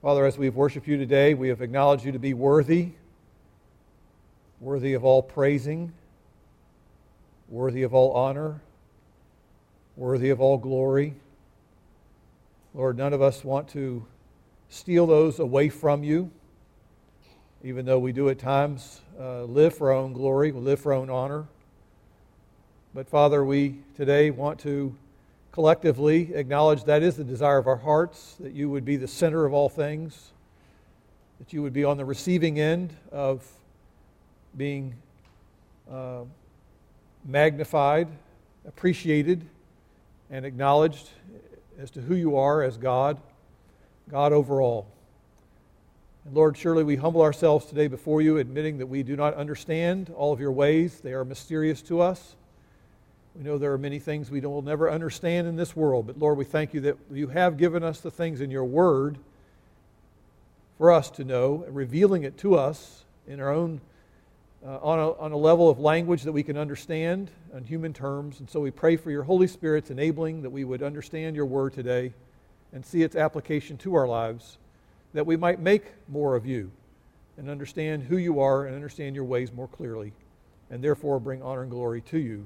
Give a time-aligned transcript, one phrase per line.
[0.00, 2.90] Father, as we've worshiped you today, we have acknowledged you to be worthy,
[4.60, 5.92] worthy of all praising,
[7.48, 8.60] worthy of all honor,
[9.96, 11.16] worthy of all glory.
[12.74, 14.06] Lord, none of us want to
[14.68, 16.30] steal those away from you,
[17.64, 20.92] even though we do at times uh, live for our own glory, we live for
[20.92, 21.44] our own honor.
[22.94, 24.94] But Father, we today want to
[25.52, 29.44] collectively acknowledge that is the desire of our hearts, that you would be the center
[29.44, 30.32] of all things,
[31.38, 33.46] that you would be on the receiving end of
[34.56, 34.94] being
[35.90, 36.20] uh,
[37.24, 38.08] magnified,
[38.66, 39.44] appreciated,
[40.30, 41.10] and acknowledged
[41.78, 43.18] as to who you are as God,
[44.10, 44.86] God over all.
[46.24, 50.12] And Lord, surely we humble ourselves today before you, admitting that we do not understand
[50.16, 51.00] all of your ways.
[51.00, 52.36] They are mysterious to us.
[53.38, 56.36] We know there are many things we will never understand in this world, but Lord,
[56.38, 59.16] we thank you that you have given us the things in your word
[60.76, 63.80] for us to know, revealing it to us in our own,
[64.66, 68.40] uh, on, a, on a level of language that we can understand on human terms.
[68.40, 71.74] And so we pray for your Holy Spirit's enabling that we would understand your word
[71.74, 72.12] today
[72.72, 74.58] and see its application to our lives,
[75.14, 76.72] that we might make more of you
[77.36, 80.12] and understand who you are and understand your ways more clearly,
[80.70, 82.44] and therefore bring honor and glory to you.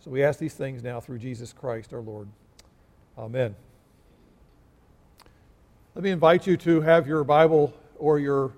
[0.00, 2.28] So we ask these things now through Jesus Christ our Lord.
[3.16, 3.56] Amen.
[5.96, 8.52] Let me invite you to have your Bible or your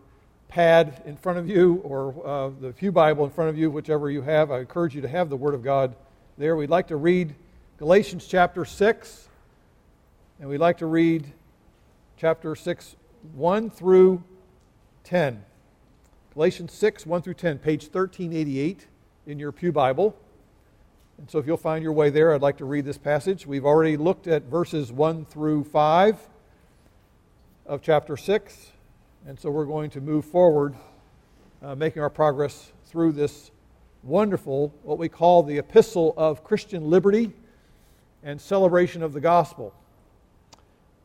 [0.49, 4.11] pad in front of you or uh, the Pew Bible in front of you, whichever
[4.11, 4.51] you have.
[4.51, 5.95] I encourage you to have the Word of God
[6.37, 6.57] there.
[6.57, 7.35] We'd like to read
[7.79, 9.29] Galatians chapter 6,
[10.41, 11.33] and we'd like to read
[12.19, 12.97] chapter 6,
[13.33, 14.23] 1 through
[15.05, 15.43] 10.
[16.35, 18.87] Galatians 6, 1 through 10, page 1388
[19.27, 20.15] in your Pew Bible.
[21.21, 23.47] And so if you'll find your way there, I'd like to read this passage.
[23.47, 26.19] We've already looked at verses 1 through 5
[27.67, 28.73] of chapter 6.
[29.27, 30.75] And so we're going to move forward,
[31.63, 33.51] uh, making our progress through this
[34.03, 37.35] wonderful, what we call the epistle of Christian liberty
[38.23, 39.75] and celebration of the gospel.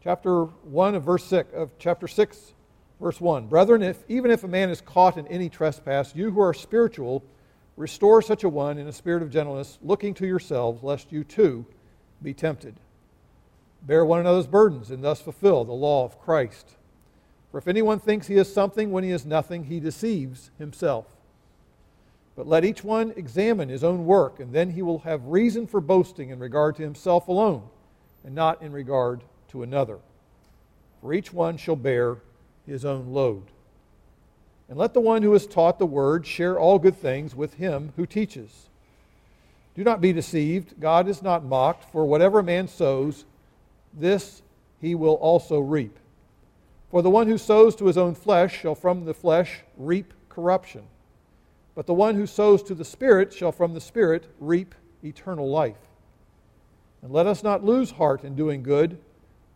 [0.02, 2.54] Chapter 1 of verse 6 of chapter 6
[3.02, 3.48] verse 1.
[3.48, 7.22] Brethren, if even if a man is caught in any trespass, you who are spiritual
[7.78, 11.66] Restore such a one in a spirit of gentleness, looking to yourselves, lest you too
[12.22, 12.76] be tempted.
[13.82, 16.72] Bear one another's burdens, and thus fulfill the law of Christ.
[17.52, 21.06] For if anyone thinks he is something when he is nothing, he deceives himself.
[22.36, 25.80] But let each one examine his own work, and then he will have reason for
[25.80, 27.64] boasting in regard to himself alone,
[28.24, 30.00] and not in regard to another.
[31.02, 32.18] For each one shall bear
[32.66, 33.44] his own load.
[34.68, 37.94] And let the one who is taught the word share all good things with him
[37.96, 38.70] who teaches.
[39.76, 40.80] Do not be deceived.
[40.80, 43.26] God is not mocked, for whatever man sows,
[43.94, 44.42] this
[44.82, 45.98] he will also reap.
[46.90, 50.84] For the one who sows to his own flesh shall from the flesh reap corruption.
[51.76, 55.76] But the one who sows to the Spirit shall from the Spirit reap eternal life.
[57.02, 58.98] And let us not lose heart in doing good,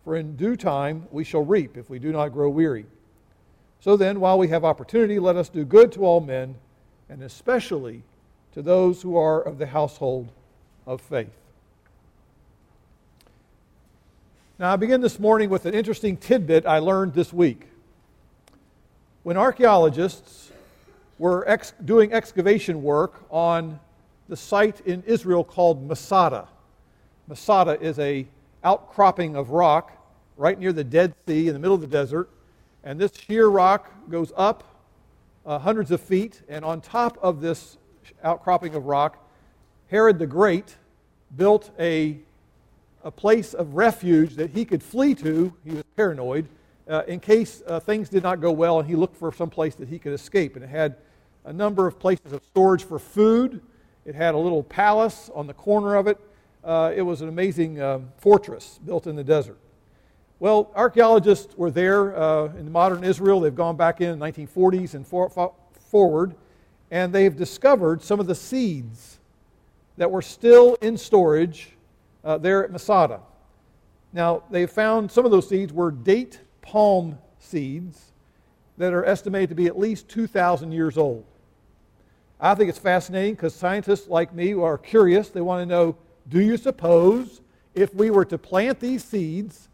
[0.03, 2.85] for in due time we shall reap if we do not grow weary.
[3.81, 6.55] So then, while we have opportunity, let us do good to all men,
[7.09, 8.03] and especially
[8.53, 10.31] to those who are of the household
[10.85, 11.29] of faith.
[14.57, 17.67] Now, I begin this morning with an interesting tidbit I learned this week.
[19.23, 20.51] When archaeologists
[21.17, 23.79] were ex- doing excavation work on
[24.27, 26.49] the site in Israel called Masada,
[27.27, 28.27] Masada is a
[28.65, 29.93] outcropping of rock
[30.35, 32.29] right near the Dead Sea in the middle of the desert
[32.83, 34.63] and this sheer rock goes up
[35.45, 37.77] uh, hundreds of feet, and on top of this
[38.23, 39.25] outcropping of rock,
[39.87, 40.77] Herod the Great
[41.35, 42.19] built a,
[43.03, 45.53] a place of refuge that he could flee to.
[45.63, 46.47] He was paranoid
[46.87, 49.75] uh, in case uh, things did not go well, and he looked for some place
[49.75, 50.55] that he could escape.
[50.55, 50.95] And it had
[51.45, 53.61] a number of places of storage for food.
[54.05, 56.19] It had a little palace on the corner of it.
[56.63, 59.57] Uh, it was an amazing um, fortress built in the desert.
[60.41, 63.41] Well, archaeologists were there uh, in modern Israel.
[63.41, 65.53] They've gone back in the 1940s and for, for,
[65.89, 66.33] forward,
[66.91, 69.19] and they've discovered some of the seeds
[69.97, 71.71] that were still in storage
[72.23, 73.19] uh, there at Masada.
[74.13, 78.13] Now, they found some of those seeds were date palm seeds
[78.77, 81.25] that are estimated to be at least 2,000 years old.
[82.39, 85.27] I think it's fascinating because scientists like me are curious.
[85.29, 85.97] They want to know
[86.29, 87.41] do you suppose
[87.75, 89.67] if we were to plant these seeds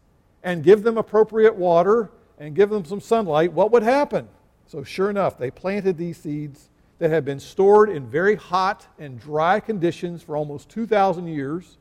[0.46, 2.08] and give them appropriate water
[2.38, 4.28] and give them some sunlight, what would happen?
[4.66, 9.20] So, sure enough, they planted these seeds that had been stored in very hot and
[9.20, 11.78] dry conditions for almost 2,000 years.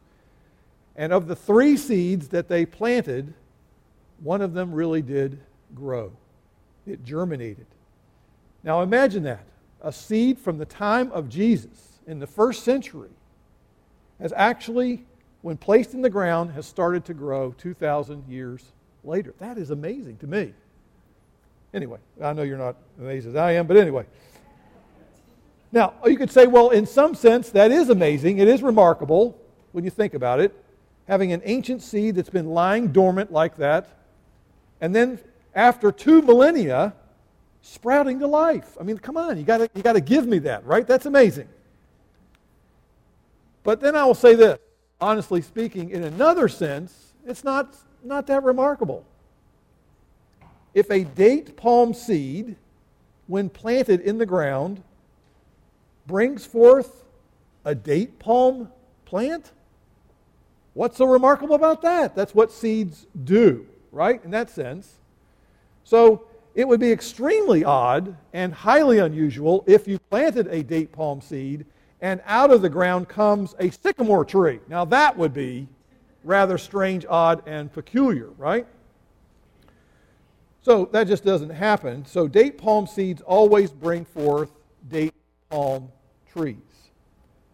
[0.95, 3.35] And of the three seeds that they planted,
[4.19, 5.39] one of them really did
[5.75, 6.11] grow.
[6.87, 7.67] It germinated.
[8.63, 9.45] Now imagine that.
[9.81, 13.11] A seed from the time of Jesus in the first century
[14.19, 15.05] has actually,
[15.45, 18.63] when placed in the ground, has started to grow 2,000 years
[19.03, 19.31] later.
[19.37, 20.55] That is amazing to me.
[21.71, 24.07] Anyway, I know you're not amazed as I am, but anyway.
[25.71, 28.39] Now, you could say, well, in some sense, that is amazing.
[28.39, 29.39] It is remarkable
[29.71, 30.51] when you think about it.
[31.07, 33.87] Having an ancient seed that's been lying dormant like that,
[34.81, 35.19] and then
[35.53, 36.95] after two millennia,
[37.61, 38.75] sprouting to life.
[38.79, 40.87] I mean, come on, you got you to give me that, right?
[40.87, 41.49] That's amazing.
[43.61, 44.57] But then I will say this
[44.99, 49.05] honestly speaking, in another sense, it's not, not that remarkable.
[50.73, 52.55] If a date palm seed,
[53.27, 54.83] when planted in the ground,
[56.05, 57.03] brings forth
[57.63, 58.69] a date palm
[59.05, 59.51] plant,
[60.73, 62.15] what's so remarkable about that?
[62.15, 64.23] That's what seeds do, right?
[64.23, 64.95] In that sense.
[65.83, 71.21] So it would be extremely odd and highly unusual if you planted a date palm
[71.21, 71.65] seed
[72.05, 74.59] and out of the ground comes a sycamore tree.
[74.67, 75.67] Now that would be
[76.23, 78.67] rather strange, odd, and peculiar, right?
[80.61, 82.05] So that just doesn't happen.
[82.05, 84.51] So date palm seeds always bring forth
[84.87, 85.15] date
[85.49, 85.91] palm
[86.31, 86.57] trees.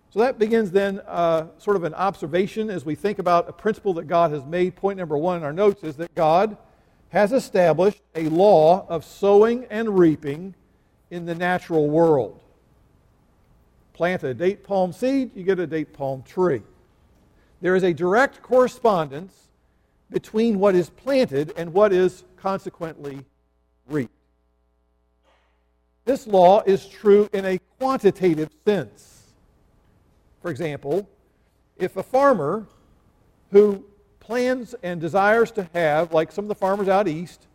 [0.10, 3.94] So that begins then uh, sort of an observation as we think about a principle
[3.94, 4.76] that God has made.
[4.76, 6.58] Point number one in our notes is that God
[7.08, 10.56] has established a law of sowing and reaping
[11.10, 12.42] in the natural world.
[14.02, 16.64] Plant a date palm seed, you get a date palm tree.
[17.62, 19.50] There is a direct correspondence
[20.10, 23.24] between what is planted and what is consequently
[23.88, 24.12] reaped.
[26.04, 29.34] This law is true in a quantitative sense.
[30.42, 31.08] For example,
[31.78, 32.66] if a farmer
[33.52, 33.86] who
[34.20, 37.46] plans and desires to have, like some of the farmers out east,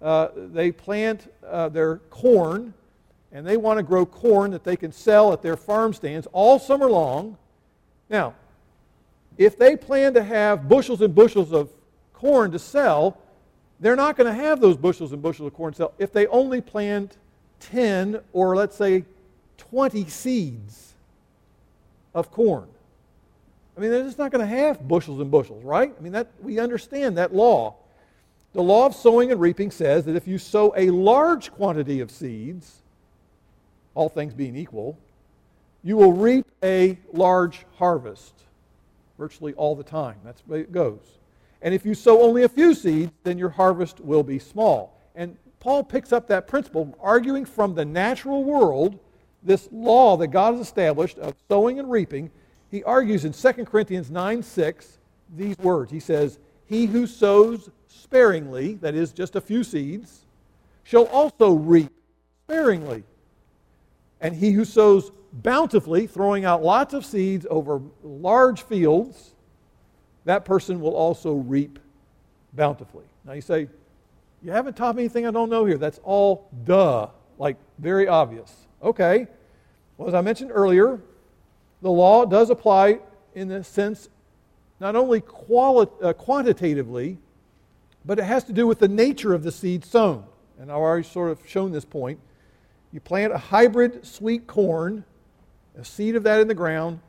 [0.00, 2.72] uh, they plant uh, their corn
[3.32, 6.58] and they want to grow corn that they can sell at their farm stands all
[6.58, 7.36] summer long.
[8.08, 8.34] Now,
[9.36, 11.70] if they plan to have bushels and bushels of
[12.12, 13.18] corn to sell,
[13.80, 16.26] they're not going to have those bushels and bushels of corn to sell if they
[16.28, 17.16] only plant
[17.60, 19.04] 10 or let's say
[19.58, 20.94] 20 seeds
[22.14, 22.66] of corn.
[23.76, 25.94] I mean, they're just not going to have bushels and bushels, right?
[25.96, 27.76] I mean, that, we understand that law.
[28.54, 32.10] The law of sowing and reaping says that if you sow a large quantity of
[32.10, 32.82] seeds,
[33.98, 34.96] all things being equal,
[35.82, 38.32] you will reap a large harvest
[39.18, 40.14] virtually all the time.
[40.24, 41.00] That's the way it goes.
[41.62, 44.96] And if you sow only a few seeds, then your harvest will be small.
[45.16, 49.00] And Paul picks up that principle, arguing from the natural world,
[49.42, 52.30] this law that God has established of sowing and reaping.
[52.70, 54.98] He argues in 2 Corinthians 9 6
[55.36, 55.90] these words.
[55.90, 60.20] He says, He who sows sparingly, that is, just a few seeds,
[60.84, 61.90] shall also reap
[62.44, 63.02] sparingly.
[64.20, 69.34] And he who sows bountifully, throwing out lots of seeds over large fields,
[70.24, 71.78] that person will also reap
[72.52, 73.04] bountifully.
[73.24, 73.68] Now you say,
[74.42, 75.78] You haven't taught me anything I don't know here.
[75.78, 78.54] That's all duh, like very obvious.
[78.82, 79.26] Okay.
[79.96, 81.00] Well, as I mentioned earlier,
[81.82, 83.00] the law does apply
[83.34, 84.08] in the sense
[84.80, 87.18] not only quali- uh, quantitatively,
[88.04, 90.24] but it has to do with the nature of the seed sown.
[90.58, 92.20] And I've already sort of shown this point.
[92.92, 95.04] You plant a hybrid sweet corn,
[95.78, 97.00] a seed of that in the ground,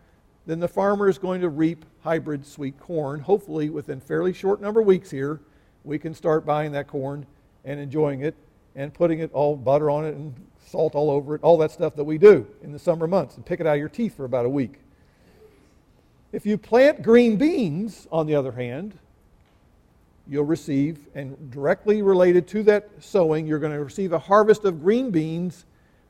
[0.46, 3.20] then the farmer is going to reap hybrid sweet corn.
[3.20, 5.40] Hopefully, within fairly short number of weeks here,
[5.84, 7.26] we can start buying that corn
[7.64, 8.36] and enjoying it
[8.76, 10.34] and putting it all butter on it and
[10.66, 13.46] salt all over it, all that stuff that we do in the summer months, and
[13.46, 14.80] pick it out of your teeth for about a week.
[16.32, 18.98] If you plant green beans, on the other hand,
[20.28, 24.82] you'll receive, and directly related to that sowing, you're going to receive a harvest of
[24.82, 25.66] green beans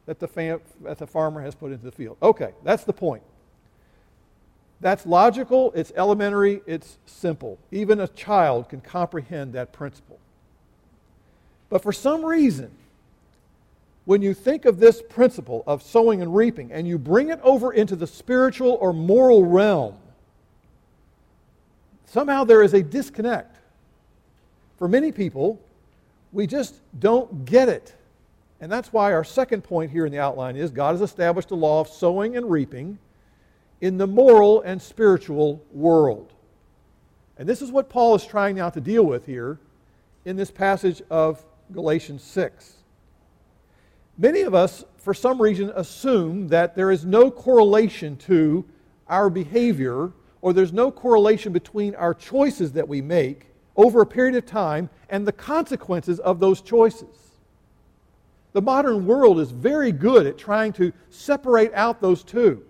[0.09, 2.17] that the, fam- that the farmer has put into the field.
[2.23, 3.21] Okay, that's the point.
[4.81, 7.59] That's logical, it's elementary, it's simple.
[7.69, 10.17] Even a child can comprehend that principle.
[11.69, 12.71] But for some reason,
[14.05, 17.71] when you think of this principle of sowing and reaping and you bring it over
[17.71, 19.95] into the spiritual or moral realm,
[22.07, 23.57] somehow there is a disconnect.
[24.79, 25.61] For many people,
[26.31, 27.93] we just don't get it.
[28.61, 31.55] And that's why our second point here in the outline is God has established a
[31.55, 32.99] law of sowing and reaping
[33.81, 36.33] in the moral and spiritual world.
[37.37, 39.59] And this is what Paul is trying now to deal with here
[40.25, 42.73] in this passage of Galatians 6.
[44.17, 48.65] Many of us, for some reason, assume that there is no correlation to
[49.07, 50.11] our behavior,
[50.41, 53.45] or there's no correlation between our choices that we make,
[53.77, 57.28] over a period of time and the consequences of those choices.
[58.53, 62.63] The modern world is very good at trying to separate out those two.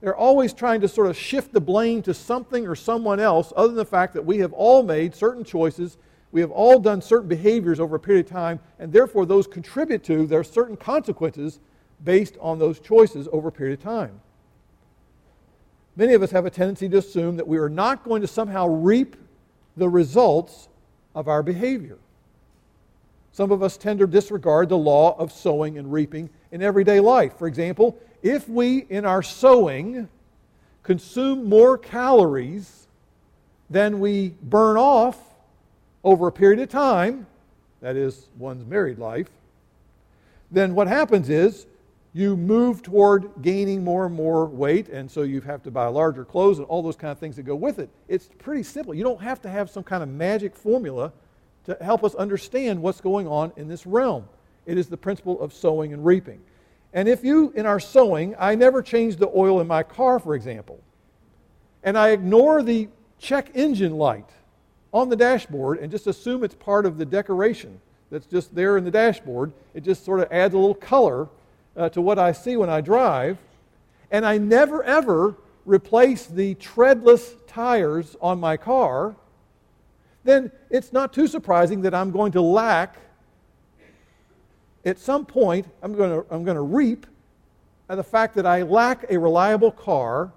[0.00, 3.68] They're always trying to sort of shift the blame to something or someone else, other
[3.68, 5.98] than the fact that we have all made certain choices,
[6.30, 10.04] we have all done certain behaviors over a period of time, and therefore those contribute
[10.04, 11.58] to there are certain consequences
[12.04, 14.20] based on those choices over a period of time.
[15.96, 18.68] Many of us have a tendency to assume that we are not going to somehow
[18.68, 19.16] reap
[19.76, 20.68] the results
[21.14, 21.98] of our behavior.
[23.32, 27.38] Some of us tend to disregard the law of sowing and reaping in everyday life.
[27.38, 30.08] For example, if we, in our sowing,
[30.82, 32.88] consume more calories
[33.70, 35.18] than we burn off
[36.02, 37.26] over a period of time,
[37.80, 39.28] that is, one's married life,
[40.50, 41.66] then what happens is
[42.14, 46.24] you move toward gaining more and more weight, and so you have to buy larger
[46.24, 47.90] clothes and all those kind of things that go with it.
[48.08, 48.94] It's pretty simple.
[48.94, 51.12] You don't have to have some kind of magic formula
[51.68, 54.26] to help us understand what's going on in this realm.
[54.64, 56.40] It is the principle of sowing and reaping.
[56.94, 60.34] And if you, in our sowing, I never change the oil in my car, for
[60.34, 60.80] example,
[61.82, 64.30] and I ignore the check engine light
[64.94, 67.78] on the dashboard and just assume it's part of the decoration
[68.10, 71.28] that's just there in the dashboard, it just sort of adds a little color
[71.76, 73.36] uh, to what I see when I drive.
[74.10, 79.14] And I never, ever replace the treadless tires on my car,
[80.24, 82.96] then it's not too surprising that I'm going to lack
[84.84, 87.06] at some point, I'm going to, I'm going to reap
[87.88, 90.32] the fact that I lack a reliable car,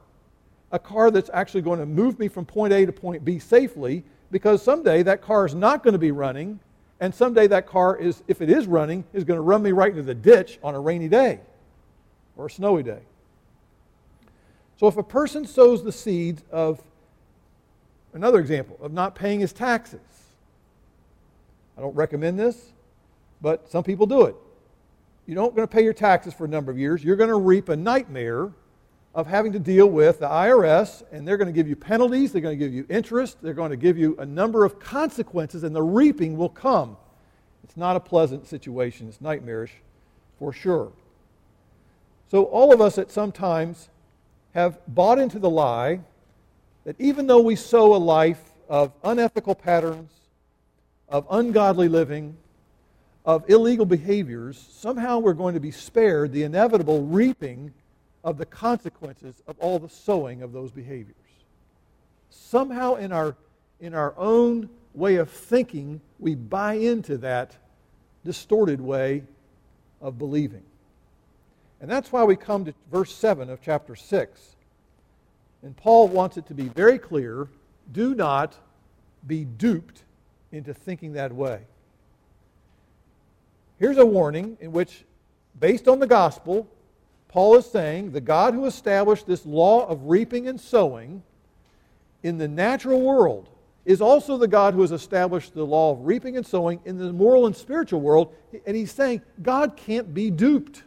[0.71, 4.03] a car that's actually going to move me from point A to point B safely,
[4.31, 6.59] because someday that car is not going to be running,
[6.99, 9.91] and someday that car is, if it is running, is going to run me right
[9.91, 11.39] into the ditch on a rainy day
[12.37, 13.01] or a snowy day.
[14.77, 16.81] So if a person sows the seeds of,
[18.13, 19.99] another example, of not paying his taxes,
[21.77, 22.71] I don't recommend this
[23.41, 24.35] but some people do it.
[25.25, 27.03] You're not going to pay your taxes for a number of years.
[27.03, 28.51] You're going to reap a nightmare
[29.13, 32.41] of having to deal with the IRS, and they're going to give you penalties, they're
[32.41, 35.75] going to give you interest, they're going to give you a number of consequences, and
[35.75, 36.95] the reaping will come.
[37.63, 39.73] It's not a pleasant situation, it's nightmarish
[40.39, 40.93] for sure.
[42.29, 43.89] So, all of us at some times
[44.53, 45.99] have bought into the lie
[46.83, 50.11] that even though we sow a life of unethical patterns,
[51.09, 52.37] of ungodly living,
[53.25, 57.71] of illegal behaviors, somehow we're going to be spared the inevitable reaping
[58.23, 61.15] of the consequences of all the sowing of those behaviors.
[62.29, 63.35] Somehow, in our,
[63.79, 67.55] in our own way of thinking, we buy into that
[68.23, 69.23] distorted way
[70.01, 70.63] of believing.
[71.79, 74.55] And that's why we come to verse 7 of chapter 6.
[75.63, 77.47] And Paul wants it to be very clear
[77.91, 78.55] do not
[79.27, 80.03] be duped
[80.51, 81.61] into thinking that way.
[83.79, 85.05] Here's a warning in which,
[85.59, 86.67] based on the gospel,
[87.27, 91.23] Paul is saying the God who established this law of reaping and sowing
[92.23, 93.49] in the natural world
[93.85, 97.11] is also the God who has established the law of reaping and sowing in the
[97.11, 98.33] moral and spiritual world.
[98.67, 100.83] And he's saying God can't be duped.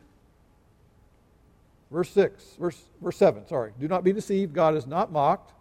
[1.94, 3.70] Verse 6, verse, verse 7, sorry.
[3.78, 4.52] Do not be deceived.
[4.52, 5.52] God is not mocked.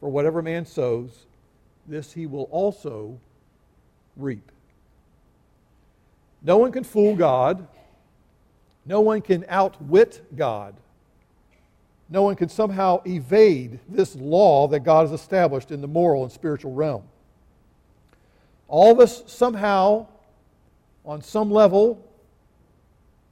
[0.00, 1.26] For whatever man sows,
[1.86, 3.20] this he will also
[4.16, 4.50] reap.
[6.42, 7.68] No one can fool God.
[8.84, 10.74] No one can outwit God.
[12.10, 16.32] No one can somehow evade this law that God has established in the moral and
[16.32, 17.04] spiritual realm.
[18.66, 20.08] All of us somehow,
[21.06, 22.04] on some level,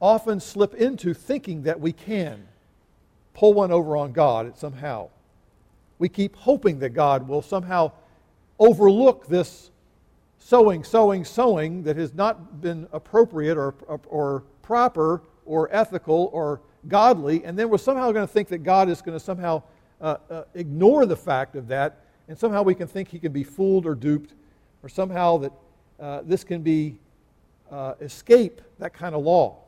[0.02, 2.48] often slip into thinking that we can
[3.34, 5.08] pull one over on God somehow.
[5.98, 7.92] We keep hoping that God will somehow
[8.58, 9.70] overlook this
[10.40, 13.74] sowing, sowing, sowing that has not been appropriate or,
[14.08, 18.88] or proper or ethical or godly, and then we're somehow going to think that God
[18.88, 19.62] is going to somehow
[20.00, 23.44] uh, uh, ignore the fact of that, and somehow we can think he can be
[23.44, 24.34] fooled or duped,
[24.82, 25.52] or somehow that
[26.00, 26.98] uh, this can be
[27.70, 29.61] uh, escape that kind of law.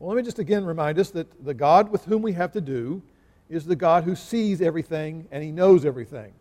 [0.00, 2.60] Well, let me just again remind us that the God with whom we have to
[2.62, 3.02] do
[3.50, 6.32] is the God who sees everything and he knows everything.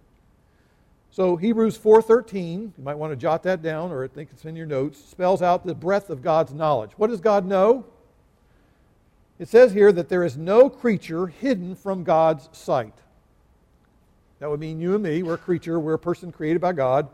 [1.12, 4.56] So Hebrews 4:13, you might want to jot that down or I think it's in
[4.56, 6.92] your notes, spells out the breadth of God's knowledge.
[6.96, 7.84] What does God know?
[9.40, 12.94] It says here that there is no creature hidden from God's sight.
[14.40, 17.10] That would mean you and me, we're a creature, we're a person created by God.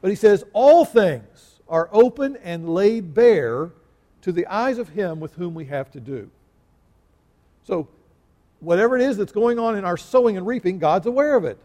[0.00, 3.70] But he says all things are open and laid bare
[4.26, 6.28] to the eyes of him with whom we have to do.
[7.62, 7.86] So
[8.58, 11.56] whatever it is that's going on in our sowing and reaping, God's aware of it.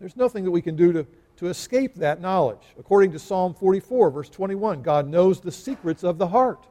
[0.00, 2.58] There's nothing that we can do to, to escape that knowledge.
[2.76, 6.66] According to Psalm 44, verse 21, God knows the secrets of the heart.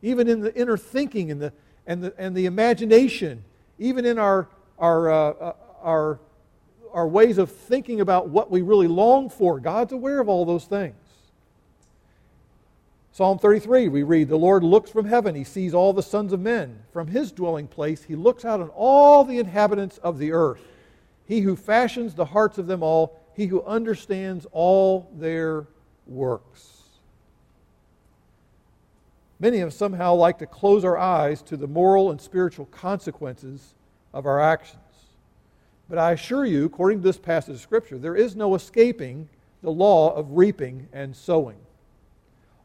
[0.00, 1.52] Even in the inner thinking and the,
[1.84, 3.42] and the, and the imagination,
[3.80, 4.46] even in our,
[4.78, 6.20] our, uh, uh our,
[6.92, 10.66] our ways of thinking about what we really long for, God's aware of all those
[10.66, 10.94] things.
[13.14, 16.40] Psalm 33, we read, The Lord looks from heaven, he sees all the sons of
[16.40, 16.82] men.
[16.94, 20.62] From his dwelling place, he looks out on all the inhabitants of the earth.
[21.26, 25.66] He who fashions the hearts of them all, he who understands all their
[26.06, 26.84] works.
[29.38, 33.74] Many of us somehow like to close our eyes to the moral and spiritual consequences
[34.14, 34.80] of our actions.
[35.86, 39.28] But I assure you, according to this passage of Scripture, there is no escaping
[39.60, 41.58] the law of reaping and sowing.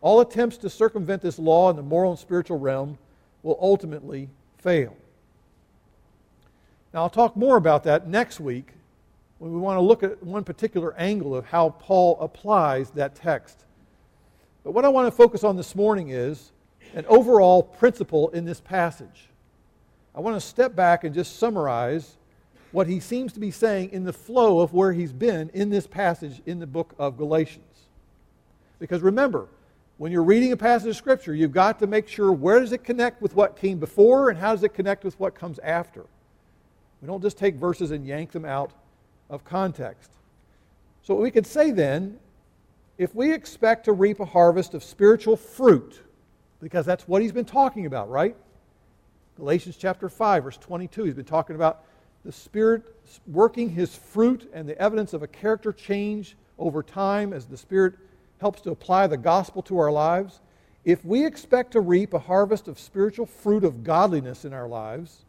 [0.08, 2.98] All attempts to circumvent this law in the moral and spiritual realm
[3.44, 4.96] will ultimately fail.
[6.94, 8.70] Now, I'll talk more about that next week
[9.40, 13.66] when we want to look at one particular angle of how Paul applies that text.
[14.64, 16.54] But what I want to focus on this morning is
[16.94, 19.28] an overall principle in this passage.
[20.16, 22.16] I want to step back and just summarize
[22.72, 25.86] what he seems to be saying in the flow of where he's been in this
[25.86, 27.90] passage in the book of Galatians.
[28.80, 29.50] Because remember,
[29.98, 32.84] when you're reading a passage of Scripture, you've got to make sure where does it
[32.84, 36.06] connect with what came before and how does it connect with what comes after.
[37.02, 38.72] We don't just take verses and yank them out
[39.30, 40.12] of context.
[41.02, 42.20] So, what we could say then,
[42.98, 46.02] if we expect to reap a harvest of spiritual fruit,
[46.60, 48.36] because that's what he's been talking about, right?
[49.36, 51.84] Galatians chapter 5, verse 22, he's been talking about
[52.26, 52.96] the Spirit
[53.28, 57.94] working his fruit and the evidence of a character change over time as the Spirit
[58.40, 60.40] helps to apply the gospel to our lives,
[60.86, 65.26] if we expect to reap a harvest of spiritual fruit of godliness in our lives,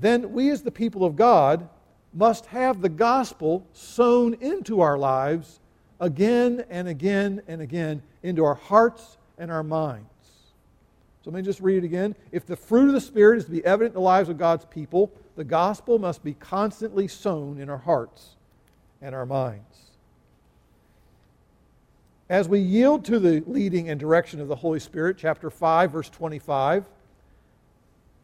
[0.00, 1.68] then we as the people of God
[2.14, 5.60] must have the gospel sown into our lives
[6.00, 10.06] again and again and again into our hearts and our minds.
[11.24, 12.14] So let me just read it again.
[12.32, 14.64] If the fruit of the Spirit is to be evident in the lives of God's
[14.64, 18.36] people, the gospel must be constantly sown in our hearts
[19.02, 19.87] and our minds.
[22.28, 26.10] As we yield to the leading and direction of the Holy Spirit, chapter 5, verse
[26.10, 26.86] 25,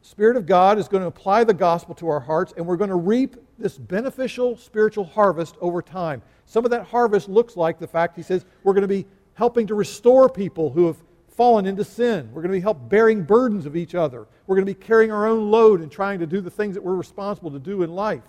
[0.03, 2.91] Spirit of God is going to apply the gospel to our hearts, and we're going
[2.91, 6.21] to reap this beneficial spiritual harvest over time.
[6.45, 9.67] Some of that harvest looks like the fact, he says, we're going to be helping
[9.69, 10.99] to restore people who have
[11.31, 12.29] fallen into sin.
[12.35, 14.27] We're going to be help bearing burdens of each other.
[14.47, 16.83] We're going to be carrying our own load and trying to do the things that
[16.83, 18.23] we're responsible to do in life.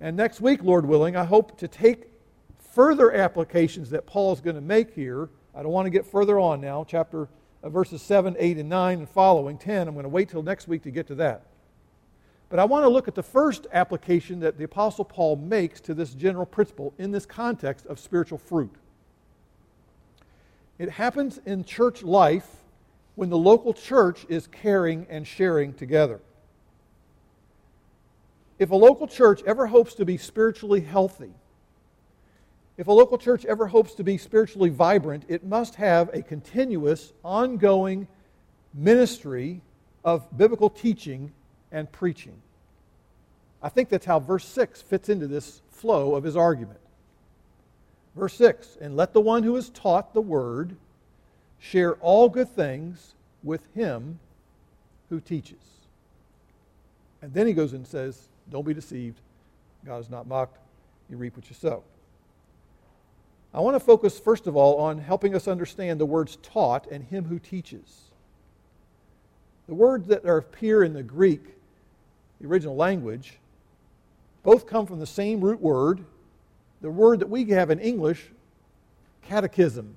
[0.00, 2.11] And next week, Lord willing, I hope to take
[2.72, 5.28] further applications that Paul is going to make here.
[5.54, 7.28] I don't want to get further on now, chapter
[7.62, 9.88] uh, verses 7, 8, and 9 and following, 10.
[9.88, 11.46] I'm going to wait till next week to get to that.
[12.48, 15.94] But I want to look at the first application that the Apostle Paul makes to
[15.94, 18.74] this general principle in this context of spiritual fruit.
[20.78, 22.48] It happens in church life
[23.14, 26.20] when the local church is caring and sharing together.
[28.58, 31.32] If a local church ever hopes to be spiritually healthy,
[32.78, 37.12] if a local church ever hopes to be spiritually vibrant, it must have a continuous,
[37.22, 38.08] ongoing
[38.72, 39.60] ministry
[40.04, 41.32] of biblical teaching
[41.70, 42.34] and preaching.
[43.62, 46.80] I think that's how verse 6 fits into this flow of his argument.
[48.16, 50.76] Verse 6 And let the one who is taught the word
[51.58, 54.18] share all good things with him
[55.10, 55.58] who teaches.
[57.20, 59.20] And then he goes and says, Don't be deceived.
[59.84, 60.58] God is not mocked.
[61.08, 61.84] You reap what you sow.
[63.54, 67.04] I want to focus, first of all, on helping us understand the words taught and
[67.04, 68.02] him who teaches.
[69.68, 71.42] The words that appear in the Greek,
[72.40, 73.38] the original language,
[74.42, 76.04] both come from the same root word,
[76.80, 78.30] the word that we have in English,
[79.22, 79.94] catechism.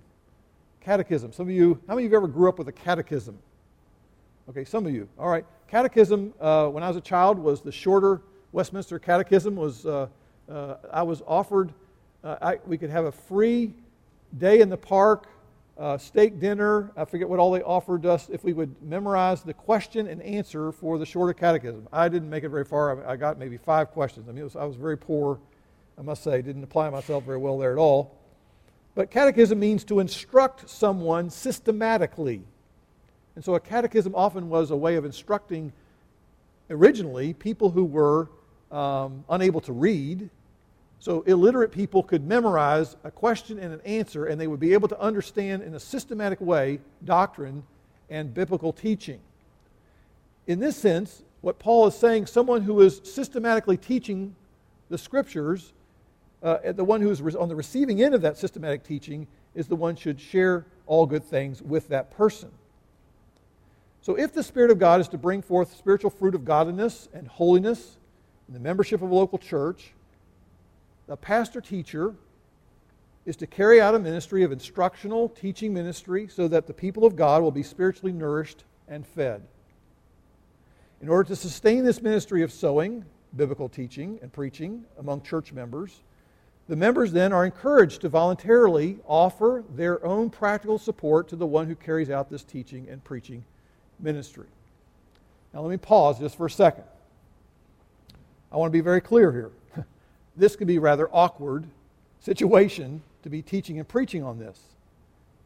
[0.81, 1.31] Catechism.
[1.31, 3.37] Some of you, how many of you ever grew up with a catechism?
[4.49, 5.07] Okay, some of you.
[5.17, 5.45] All right.
[5.67, 9.55] Catechism, uh, when I was a child, was the shorter Westminster Catechism.
[9.55, 10.07] Was uh,
[10.47, 11.73] uh, I was offered
[12.25, 13.73] uh, I, we could have a free
[14.38, 15.27] day in the park,
[15.77, 16.91] uh, steak dinner.
[16.97, 20.71] I forget what all they offered us if we would memorize the question and answer
[20.71, 21.88] for the shorter catechism.
[21.93, 23.05] I didn't make it very far.
[23.05, 24.27] I, I got maybe five questions.
[24.27, 25.39] I mean, was, I was very poor,
[25.99, 26.41] I must say.
[26.41, 28.17] Didn't apply myself very well there at all.
[28.95, 32.41] But catechism means to instruct someone systematically.
[33.35, 35.73] And so a catechism often was a way of instructing,
[36.69, 38.29] originally, people who were
[38.71, 40.29] um, unable to read
[40.99, 44.88] so illiterate people could memorize a question and an answer, and they would be able
[44.88, 47.63] to understand in a systematic way doctrine
[48.10, 49.19] and biblical teaching.
[50.47, 54.36] In this sense, what Paul is saying, someone who is systematically teaching
[54.89, 55.73] the scriptures,
[56.41, 59.75] uh, the one who is on the receiving end of that systematic teaching is the
[59.75, 62.51] one should share all good things with that person.
[64.01, 67.27] So, if the Spirit of God is to bring forth spiritual fruit of godliness and
[67.27, 67.97] holiness
[68.47, 69.93] in the membership of a local church,
[71.07, 72.15] the pastor teacher
[73.25, 77.15] is to carry out a ministry of instructional teaching ministry so that the people of
[77.15, 79.41] God will be spiritually nourished and fed.
[81.01, 83.03] In order to sustain this ministry of sowing,
[83.35, 86.01] biblical teaching, and preaching among church members,
[86.67, 91.67] the members then are encouraged to voluntarily offer their own practical support to the one
[91.67, 93.43] who carries out this teaching and preaching
[93.99, 94.47] ministry.
[95.53, 96.83] Now, let me pause just for a second.
[98.51, 99.51] I want to be very clear here.
[100.36, 101.65] This could be a rather awkward
[102.19, 104.60] situation to be teaching and preaching on this.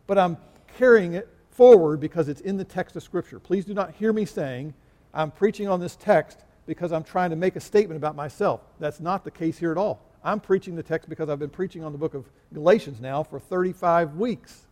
[0.08, 0.38] But I'm
[0.78, 3.40] carrying it forward because it's in the text of Scripture.
[3.40, 4.74] Please do not hear me saying
[5.14, 8.62] I'm preaching on this text because I'm trying to make a statement about myself.
[8.80, 10.02] That's not the case here at all.
[10.24, 13.40] I'm preaching the text because I've been preaching on the book of Galatians now for
[13.40, 14.68] 35 weeks.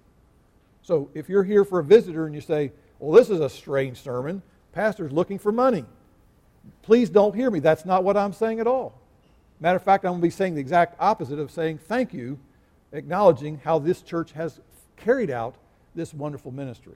[0.82, 4.02] So if you're here for a visitor and you say, well, this is a strange
[4.02, 5.86] sermon, pastor's looking for money,
[6.82, 7.60] please don't hear me.
[7.60, 9.00] That's not what I'm saying at all.
[9.60, 12.40] Matter of fact, I'm going to be saying the exact opposite of saying thank you
[12.92, 14.60] acknowledging how this church has
[14.96, 15.56] carried out
[15.96, 16.96] this wonderful ministry.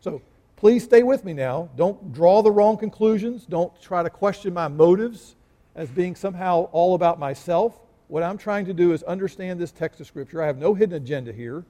[0.00, 0.22] So
[0.56, 1.68] please stay with me now.
[1.76, 3.44] Don't draw the wrong conclusions.
[3.44, 5.34] Don't try to question my motives
[5.74, 7.80] as being somehow all about myself.
[8.08, 10.42] What I'm trying to do is understand this text of Scripture.
[10.42, 11.64] I have no hidden agenda here.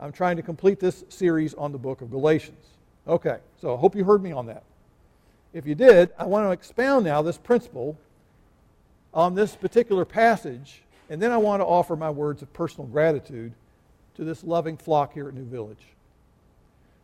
[0.00, 2.66] I'm trying to complete this series on the book of Galatians.
[3.06, 4.64] Okay, so I hope you heard me on that.
[5.52, 7.98] If you did, I want to expound now this principle
[9.14, 13.52] on this particular passage and then I want to offer my words of personal gratitude
[14.14, 15.84] to this loving flock here at New Village.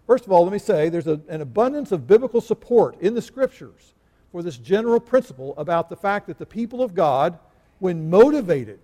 [0.06, 3.20] First of all, let me say there's a, an abundance of biblical support in the
[3.20, 3.92] scriptures
[4.32, 7.38] for this general principle about the fact that the people of God,
[7.80, 8.80] when motivated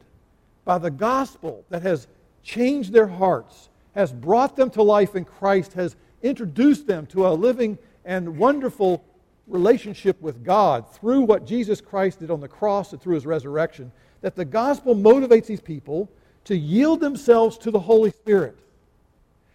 [0.67, 2.07] by the gospel that has
[2.43, 7.31] changed their hearts, has brought them to life in Christ, has introduced them to a
[7.31, 9.03] living and wonderful
[9.47, 13.93] relationship with God through what Jesus Christ did on the cross and through his resurrection,
[14.23, 16.11] that the gospel motivates these people
[16.45, 18.57] to yield themselves to the Holy Spirit.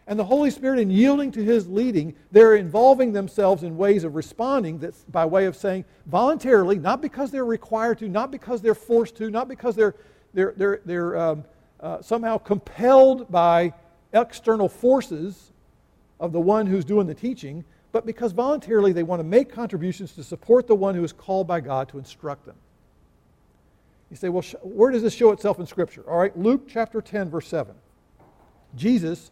[0.09, 4.15] And the Holy Spirit, in yielding to His leading, they're involving themselves in ways of
[4.15, 8.73] responding that's by way of saying voluntarily, not because they're required to, not because they're
[8.73, 9.93] forced to, not because they're,
[10.33, 11.43] they're, they're, they're um,
[11.79, 13.71] uh, somehow compelled by
[14.11, 15.51] external forces
[16.19, 20.13] of the one who's doing the teaching, but because voluntarily they want to make contributions
[20.13, 22.55] to support the one who is called by God to instruct them.
[24.09, 26.03] You say, well, where does this show itself in Scripture?
[26.07, 27.75] All right, Luke chapter 10, verse 7.
[28.75, 29.31] Jesus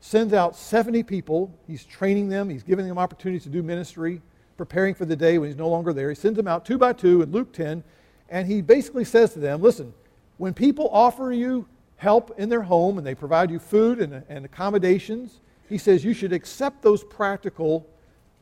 [0.00, 1.52] sends out 70 people.
[1.66, 4.20] He's training them, he's giving them opportunities to do ministry,
[4.56, 6.08] preparing for the day when he's no longer there.
[6.08, 7.82] He sends them out two by two in Luke 10,
[8.28, 9.94] and he basically says to them, listen,
[10.36, 14.44] when people offer you help in their home and they provide you food and, and
[14.44, 17.86] accommodations, he says you should accept those practical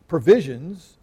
[0.08, 0.96] provisions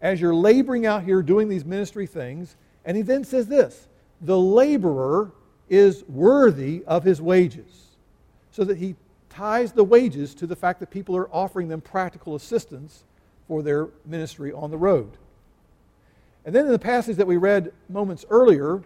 [0.00, 2.56] as you're laboring out here doing these ministry things.
[2.84, 3.88] And he then says this
[4.20, 5.32] the laborer
[5.68, 7.86] is worthy of his wages.
[8.50, 8.96] So that he
[9.30, 13.04] ties the wages to the fact that people are offering them practical assistance
[13.46, 15.16] for their ministry on the road.
[16.44, 18.82] And then in the passage that we read moments earlier,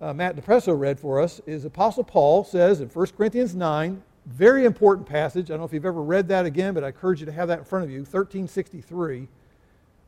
[0.00, 4.64] uh, Matt DePresso read for us, is Apostle Paul says in 1 Corinthians 9, very
[4.64, 5.46] important passage.
[5.46, 7.48] I don't know if you've ever read that again, but I encourage you to have
[7.48, 7.98] that in front of you.
[7.98, 9.28] 1363,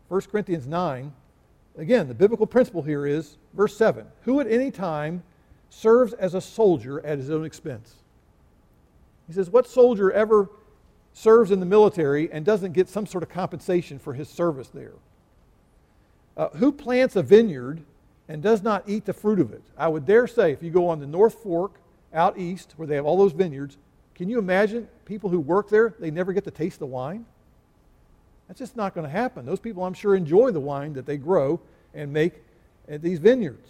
[0.08, 1.12] 1 Corinthians 9.
[1.78, 5.22] Again, the biblical principle here is verse 7 Who at any time
[5.70, 7.96] serves as a soldier at his own expense?
[9.26, 10.50] He says, What soldier ever
[11.12, 14.94] serves in the military and doesn't get some sort of compensation for his service there?
[16.36, 17.82] Uh, who plants a vineyard
[18.28, 19.62] and does not eat the fruit of it?
[19.78, 21.80] I would dare say, if you go on the North Fork
[22.12, 23.78] out east where they have all those vineyards,
[24.20, 27.24] can you imagine people who work there, they never get to taste the wine?
[28.46, 29.46] That's just not going to happen.
[29.46, 31.58] Those people, I'm sure, enjoy the wine that they grow
[31.94, 32.34] and make
[32.86, 33.66] at these vineyards.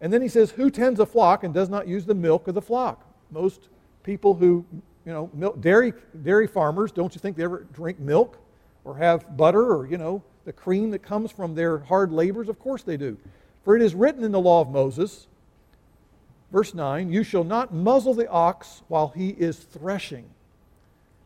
[0.00, 2.54] And then he says, Who tends a flock and does not use the milk of
[2.54, 3.04] the flock?
[3.30, 3.68] Most
[4.04, 4.64] people who,
[5.04, 8.38] you know, milk, dairy, dairy farmers, don't you think they ever drink milk
[8.84, 12.48] or have butter or, you know, the cream that comes from their hard labors?
[12.48, 13.18] Of course they do.
[13.64, 15.26] For it is written in the law of Moses,
[16.52, 20.28] verse 9, You shall not muzzle the ox while he is threshing.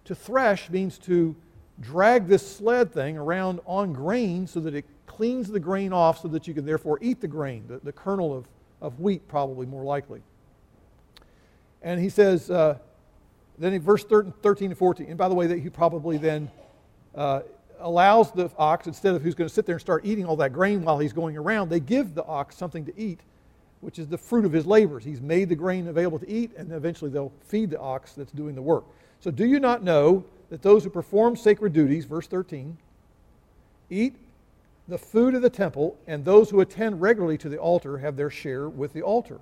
[0.06, 1.36] To thresh means to
[1.80, 6.28] drag this sled thing around on grain so that it cleans the grain off so
[6.28, 8.46] that you can therefore eat the grain, the, the kernel of,
[8.80, 10.22] of wheat, probably more likely.
[11.82, 12.78] And he says, uh,
[13.58, 16.50] then in verse 13 and 14, and by the way, that he probably then
[17.14, 17.40] uh,
[17.80, 20.52] allows the ox, instead of who's going to sit there and start eating all that
[20.52, 23.20] grain while he's going around, they give the ox something to eat
[23.82, 25.04] which is the fruit of his labors.
[25.04, 28.54] He's made the grain available to eat, and eventually they'll feed the ox that's doing
[28.54, 28.84] the work.
[29.20, 32.78] So, do you not know that those who perform sacred duties, verse 13,
[33.90, 34.16] eat
[34.86, 38.30] the food of the temple, and those who attend regularly to the altar have their
[38.30, 39.40] share with the altar?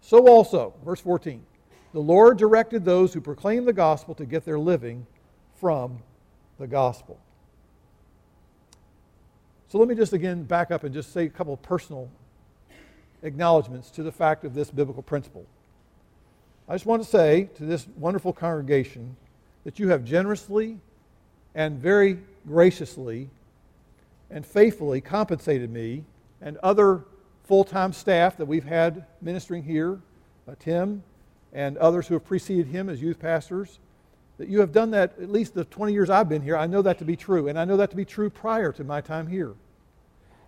[0.00, 1.44] So also, verse 14,
[1.92, 5.06] the Lord directed those who proclaim the gospel to get their living
[5.60, 6.02] from
[6.58, 7.20] the gospel.
[9.68, 12.10] So let me just again back up and just say a couple of personal
[13.22, 15.46] acknowledgments to the fact of this biblical principle.
[16.68, 19.16] I just want to say to this wonderful congregation
[19.64, 20.78] that you have generously
[21.54, 23.30] and very graciously
[24.30, 26.04] and faithfully compensated me
[26.40, 27.04] and other
[27.44, 30.00] full time staff that we've had ministering here,
[30.48, 31.02] uh, Tim
[31.52, 33.78] and others who have preceded him as youth pastors,
[34.38, 36.56] that you have done that at least the 20 years I've been here.
[36.56, 38.84] I know that to be true, and I know that to be true prior to
[38.84, 39.52] my time here.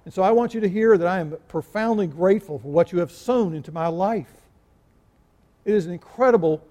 [0.04, 2.98] And so I want you to hear that I am profoundly grateful for what you
[2.98, 4.32] have sown into my life.
[5.64, 6.62] It is an incredible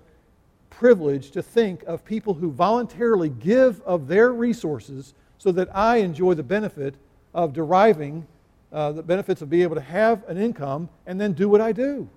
[0.70, 6.36] privilege to think of people who voluntarily give of their resources so that I enjoy
[6.36, 6.96] the benefit
[7.34, 8.28] of deriving
[8.72, 11.72] uh, the benefits of being able to have an income and then do what I
[11.72, 12.10] do.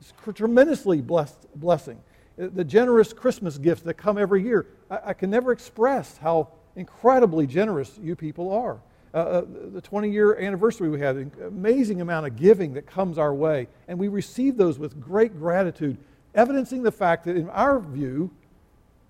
[0.00, 2.00] It's a tremendously blessed blessing.
[2.40, 6.48] Uh, the generous Christmas gifts that come every year, I, I can never express how
[6.76, 8.80] incredibly generous you people are.
[9.12, 13.18] Uh, uh the 20 year anniversary we had, an amazing amount of giving that comes
[13.18, 15.96] our way, and we receive those with great gratitude,
[16.34, 18.30] evidencing the fact that, in our view,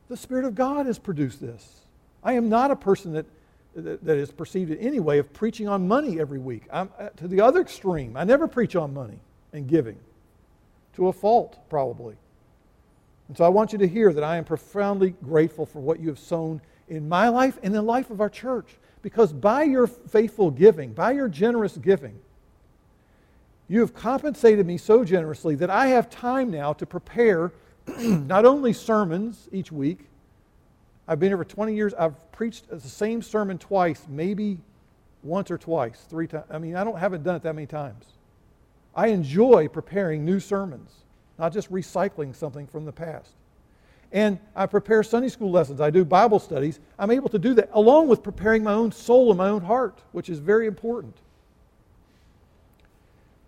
[0.08, 1.82] the Spirit of God has produced this.
[2.22, 3.26] I am not a person that,
[3.74, 6.64] that, that is perceived in any way of preaching on money every week.
[6.72, 8.16] I'm uh, to the other extreme.
[8.16, 9.20] I never preach on money
[9.52, 9.98] and giving
[10.94, 12.16] to a fault, probably.
[13.28, 16.08] And so I want you to hear that I am profoundly grateful for what you
[16.08, 18.76] have sown in my life and the life of our church.
[19.02, 22.18] Because by your faithful giving, by your generous giving,
[23.68, 27.52] you have compensated me so generously that I have time now to prepare
[27.98, 30.00] not only sermons each week.
[31.06, 31.94] I've been here for 20 years.
[31.94, 34.58] I've preached the same sermon twice, maybe
[35.22, 36.46] once or twice, three times.
[36.50, 38.04] I mean, I don't haven't done it that many times.
[38.94, 40.90] I enjoy preparing new sermons,
[41.38, 43.30] not just recycling something from the past.
[44.12, 45.80] And I prepare Sunday school lessons.
[45.80, 46.80] I do Bible studies.
[46.98, 50.02] I'm able to do that along with preparing my own soul and my own heart,
[50.12, 51.16] which is very important.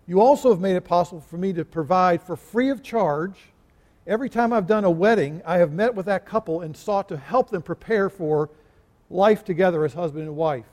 [0.07, 3.35] You also have made it possible for me to provide for free of charge.
[4.07, 7.17] Every time I've done a wedding, I have met with that couple and sought to
[7.17, 8.51] help them prepare for
[9.11, 10.67] life together as husband and wife,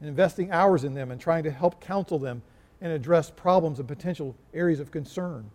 [0.00, 2.42] and investing hours in them and trying to help counsel them
[2.80, 5.50] and address problems and potential areas of concern.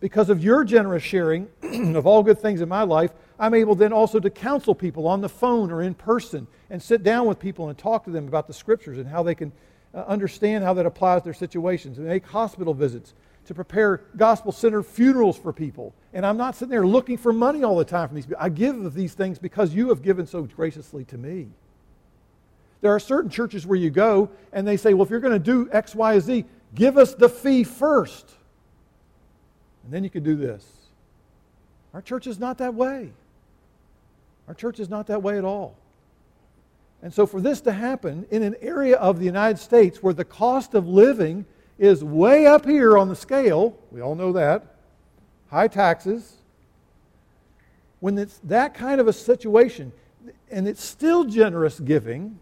[0.00, 3.92] Because of your generous sharing of all good things in my life, I'm able then
[3.92, 7.68] also to counsel people on the phone or in person and sit down with people
[7.68, 9.52] and talk to them about the scriptures and how they can
[9.94, 13.14] uh, understand how that applies to their situations and make hospital visits
[13.46, 15.92] to prepare gospel centered funerals for people.
[16.12, 18.42] And I'm not sitting there looking for money all the time from these people.
[18.42, 21.48] I give these things because you have given so graciously to me.
[22.80, 25.38] There are certain churches where you go and they say, well, if you're going to
[25.38, 28.36] do X, Y, Z, give us the fee first.
[29.84, 30.66] And then you can do this.
[31.94, 33.10] Our church is not that way.
[34.48, 35.76] Our church is not that way at all.
[37.02, 40.24] And so, for this to happen in an area of the United States where the
[40.24, 41.46] cost of living
[41.78, 44.76] is way up here on the scale, we all know that,
[45.48, 46.36] high taxes,
[48.00, 49.92] when it's that kind of a situation,
[50.50, 52.38] and it's still generous giving,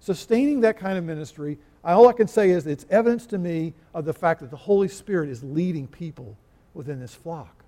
[0.00, 4.04] sustaining that kind of ministry, all I can say is it's evidence to me of
[4.04, 6.36] the fact that the Holy Spirit is leading people
[6.74, 7.64] within this flock.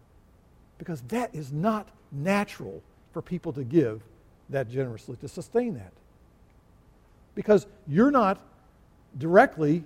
[0.78, 4.02] Because that is not natural for people to give
[4.50, 5.92] that generously, to sustain that.
[7.34, 8.40] Because you're not
[9.18, 9.84] directly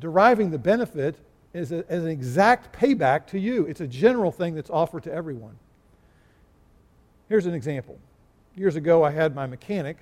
[0.00, 1.16] deriving the benefit
[1.54, 3.66] as, a, as an exact payback to you.
[3.66, 5.58] It's a general thing that's offered to everyone.
[7.28, 7.98] Here's an example.
[8.54, 9.98] Years ago, I had my mechanic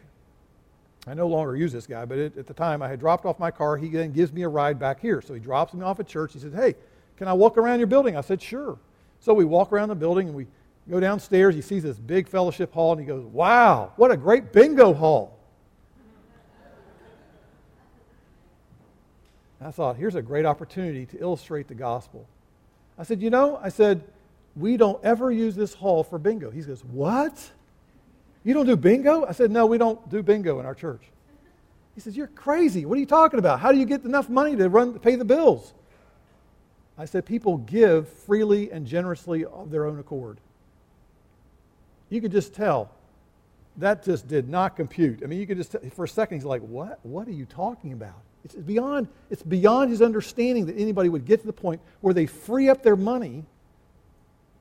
[1.07, 3.39] I no longer use this guy, but it, at the time I had dropped off
[3.39, 3.77] my car.
[3.77, 5.23] He then gives me a ride back here.
[5.23, 6.33] So he drops me off at church.
[6.33, 6.75] He says, Hey,
[7.17, 8.17] can I walk around your building?
[8.17, 8.79] I said, Sure.
[9.21, 10.47] So we walk around the building and we
[10.91, 11.55] go downstairs.
[11.55, 15.39] He sees this big fellowship hall and he goes, Wow, what a great bingo hall.
[19.61, 22.29] I thought, here's a great opportunity to illustrate the gospel.
[22.99, 24.05] I said, You know, I said,
[24.55, 26.51] we don't ever use this hall for bingo.
[26.51, 27.51] He goes, What?
[28.45, 29.25] You don't do bingo?
[29.27, 31.03] I said, No, we don't do bingo in our church.
[31.95, 32.85] He says, You're crazy.
[32.85, 33.61] What are you talking about?
[33.61, 35.73] How do you get enough money to run to pay the bills?
[36.99, 40.39] I said, People give freely and generously of their own accord.
[42.09, 42.91] You could just tell
[43.79, 45.21] that just did not compute.
[45.23, 46.99] I mean, you could just, for a second, he's like, what?
[47.03, 48.21] What are you talking about?
[48.45, 52.27] It's beyond, it's beyond his understanding that anybody would get to the point where they
[52.27, 53.45] free up their money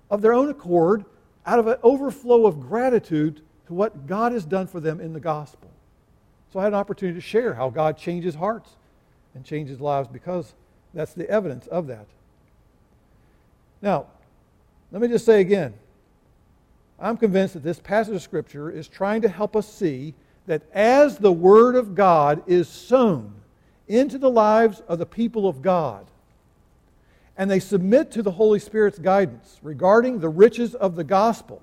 [0.10, 1.06] of their own accord
[1.46, 5.20] out of an overflow of gratitude to what God has done for them in the
[5.20, 5.70] gospel.
[6.52, 8.72] So I had an opportunity to share how God changes hearts
[9.34, 10.54] and changes lives because
[10.94, 12.08] that's the evidence of that.
[13.82, 14.08] Now,
[14.92, 15.74] let me just say again
[17.00, 20.14] I'm convinced that this passage of Scripture is trying to help us see
[20.48, 23.34] that as the Word of God is sown
[23.88, 26.06] into the lives of the people of God,
[27.38, 31.62] and they submit to the Holy Spirit's guidance regarding the riches of the gospel,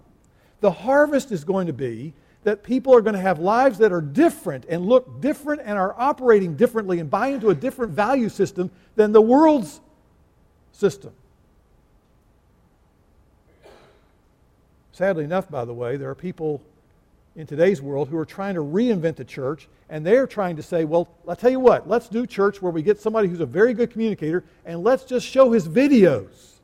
[0.61, 2.13] the harvest is going to be
[2.45, 5.95] that people are going to have lives that are different and look different and are
[5.99, 9.81] operating differently and buy into a different value system than the world's
[10.73, 11.13] system.
[14.93, 16.63] Sadly enough, by the way, there are people
[17.35, 20.85] in today's world who are trying to reinvent the church, and they're trying to say,
[20.85, 23.73] well, I'll tell you what, let's do church where we get somebody who's a very
[23.73, 26.59] good communicator, and let's just show his videos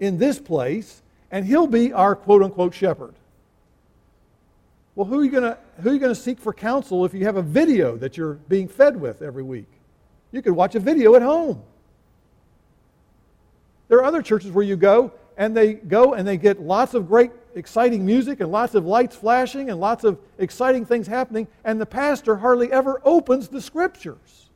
[0.00, 3.14] in this place, and he'll be our quote unquote shepherd.
[4.96, 8.16] Well, who are you going to seek for counsel if you have a video that
[8.16, 9.68] you're being fed with every week?
[10.32, 11.62] You could watch a video at home.
[13.88, 17.08] There are other churches where you go and they go and they get lots of
[17.08, 21.80] great, exciting music and lots of lights flashing and lots of exciting things happening, and
[21.80, 24.50] the pastor hardly ever opens the scriptures.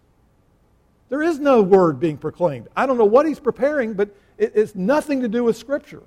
[1.08, 2.68] There is no word being proclaimed.
[2.76, 6.02] I don't know what he's preparing, but it's nothing to do with scripture.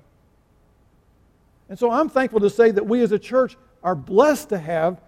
[1.68, 5.00] And so I'm thankful to say that we as a church are blessed to have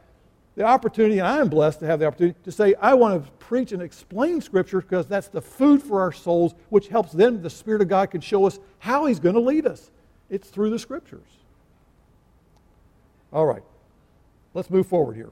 [0.60, 3.30] the opportunity, and I am blessed to have the opportunity to say, I want to
[3.38, 7.48] preach and explain Scripture because that's the food for our souls, which helps them, the
[7.48, 9.90] Spirit of God can show us how He's going to lead us.
[10.28, 11.24] It's through the Scriptures.
[13.32, 13.62] All right,
[14.52, 15.30] let's move forward here.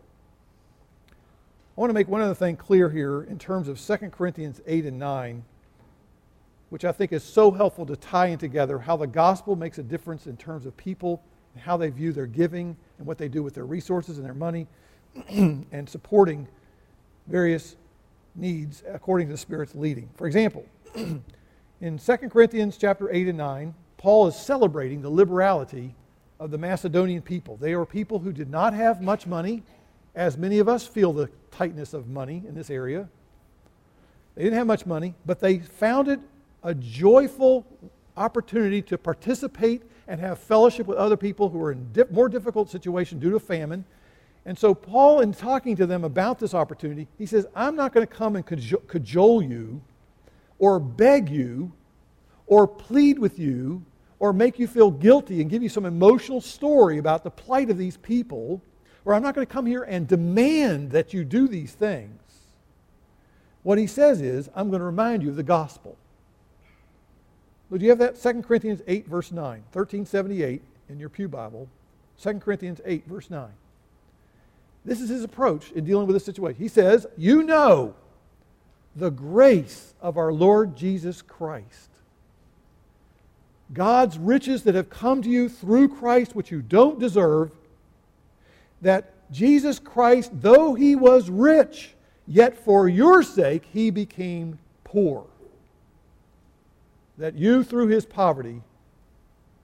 [1.11, 4.87] I want to make one other thing clear here in terms of 2 Corinthians 8
[4.87, 5.45] and 9,
[6.71, 9.83] which I think is so helpful to tie in together how the gospel makes a
[9.83, 13.43] difference in terms of people and how they view their giving and what they do
[13.43, 14.67] with their resources and their money
[15.29, 16.47] and supporting
[17.27, 17.77] various
[18.35, 20.09] needs according to the Spirit's leading.
[20.17, 20.65] For example,
[21.81, 25.95] in 2 Corinthians chapter 8 and 9, Paul is celebrating the liberality
[26.39, 27.57] of the Macedonian people.
[27.57, 29.63] They are people who did not have much money,
[30.15, 33.09] as many of us feel the tightness of money in this area.
[34.35, 36.21] They didn't have much money, but they found it
[36.63, 37.67] a joyful
[38.17, 43.21] opportunity to participate and have fellowship with other people who were in more difficult situations
[43.21, 43.85] due to famine.
[44.49, 48.07] And so, Paul, in talking to them about this opportunity, he says, I'm not going
[48.07, 49.83] to come and cajole you
[50.59, 51.71] or beg you
[52.47, 53.85] or plead with you
[54.19, 57.77] or make you feel guilty and give you some emotional story about the plight of
[57.77, 58.63] these people,
[59.05, 62.19] or I'm not going to come here and demand that you do these things.
[63.65, 65.95] What he says is, I'm going to remind you of the gospel.
[67.71, 68.19] Do you have that?
[68.19, 71.69] 2 Corinthians 8, verse 9, 1378 in your Pew Bible.
[72.23, 73.51] 2 Corinthians 8, verse 9.
[74.89, 76.61] This is his approach in dealing with this situation.
[76.61, 77.95] He says, You know
[78.97, 81.91] the grace of our Lord Jesus Christ.
[83.73, 87.53] God's riches that have come to you through Christ, which you don't deserve,
[88.81, 91.95] that Jesus Christ, though he was rich,
[92.27, 95.27] yet for your sake he became poor
[97.19, 98.63] that you, through his poverty,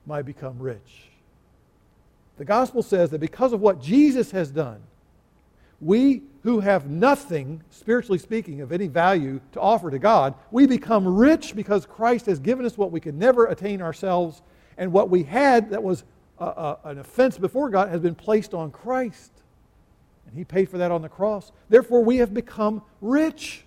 [0.05, 1.09] might become rich.
[2.37, 4.81] The gospel says that because of what Jesus has done,
[5.79, 11.07] we who have nothing, spiritually speaking, of any value to offer to God, we become
[11.07, 14.41] rich because Christ has given us what we could never attain ourselves,
[14.77, 16.03] and what we had that was
[16.39, 19.31] a, a, an offense before God has been placed on Christ.
[20.27, 21.51] And He paid for that on the cross.
[21.67, 23.65] Therefore, we have become rich.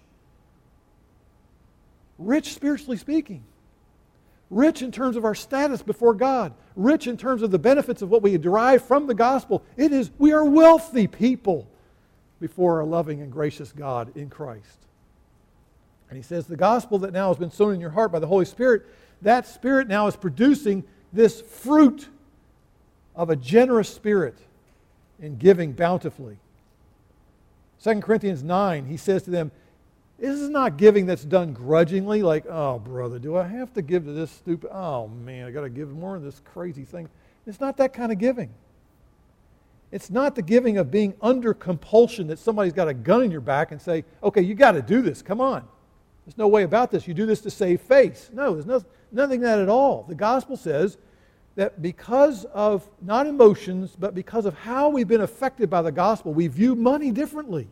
[2.16, 3.44] Rich, spiritually speaking
[4.50, 8.08] rich in terms of our status before God, rich in terms of the benefits of
[8.08, 9.62] what we derive from the gospel.
[9.76, 11.68] It is, we are wealthy people
[12.40, 14.86] before our loving and gracious God in Christ.
[16.08, 18.26] And he says, the gospel that now has been sown in your heart by the
[18.26, 18.86] Holy Spirit,
[19.22, 22.08] that Spirit now is producing this fruit
[23.14, 24.38] of a generous spirit
[25.20, 26.38] in giving bountifully.
[27.82, 29.50] 2 Corinthians 9, he says to them,
[30.18, 34.04] this is not giving that's done grudgingly, like, oh, brother, do I have to give
[34.04, 37.08] to this stupid, oh, man, I got to give more of this crazy thing.
[37.46, 38.50] It's not that kind of giving.
[39.90, 43.40] It's not the giving of being under compulsion that somebody's got a gun in your
[43.40, 45.22] back and say, okay, you got to do this.
[45.22, 45.66] Come on.
[46.26, 47.08] There's no way about this.
[47.08, 48.28] You do this to save face.
[48.32, 50.04] No, there's no, nothing that at all.
[50.06, 50.98] The gospel says
[51.54, 56.34] that because of not emotions, but because of how we've been affected by the gospel,
[56.34, 57.66] we view money differently.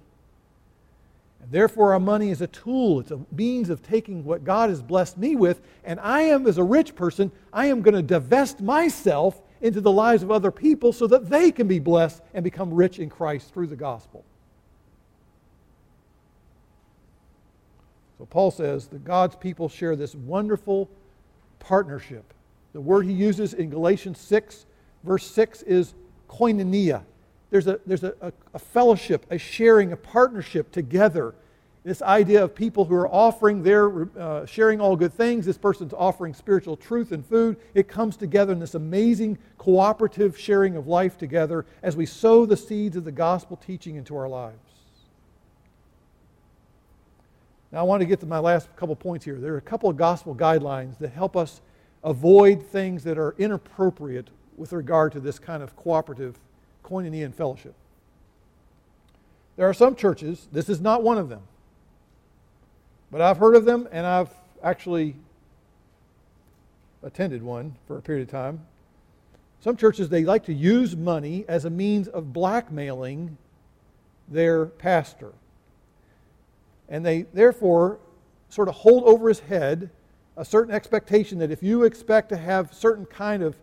[1.43, 4.83] And therefore, our money is a tool, it's a means of taking what God has
[4.83, 5.61] blessed me with.
[5.85, 9.93] And I am, as a rich person, I am going to divest myself into the
[9.93, 13.53] lives of other people so that they can be blessed and become rich in Christ
[13.53, 14.25] through the gospel.
[18.19, 20.89] So Paul says that God's people share this wonderful
[21.59, 22.33] partnership.
[22.73, 24.67] The word he uses in Galatians 6,
[25.05, 25.95] verse 6, is
[26.29, 27.03] koinonia.
[27.51, 31.35] There's a, there's a, a, a fellowship, a sharing, a partnership together.
[31.87, 35.93] This idea of people who are offering their, uh, sharing all good things, this person's
[35.93, 37.59] offering spiritual truth and food.
[37.75, 42.57] It comes together in this amazing cooperative sharing of life together as we sow the
[42.57, 44.59] seeds of the gospel teaching into our lives.
[47.71, 49.37] Now, I want to get to my last couple points here.
[49.37, 51.61] There are a couple of gospel guidelines that help us
[52.03, 54.27] avoid things that are inappropriate
[54.57, 56.41] with regard to this kind of cooperative
[56.83, 57.77] koinonia and fellowship.
[59.57, 61.43] There are some churches, this is not one of them,
[63.11, 64.31] but I've heard of them and I've
[64.63, 65.17] actually
[67.03, 68.67] attended one for a period of time.
[69.61, 73.37] Some churches, they like to use money as a means of blackmailing
[74.29, 75.33] their pastor.
[76.89, 77.99] And they therefore
[78.49, 79.91] sort of hold over his head
[80.37, 83.57] a certain expectation that if you expect to have certain kind of,